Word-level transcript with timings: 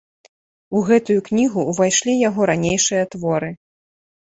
У 0.79 0.81
гэтую 0.87 1.17
кнігу 1.27 1.67
ўвайшлі 1.71 2.17
яго 2.29 2.41
ранейшыя 2.53 3.03
творы. 3.15 3.55